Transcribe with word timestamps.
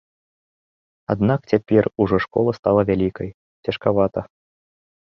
Аднак 1.15 1.45
цяпер 1.53 1.83
ужо 2.07 2.15
школа 2.27 2.51
стала 2.61 2.81
вялікай, 2.93 3.29
цяжкавата. 3.67 4.29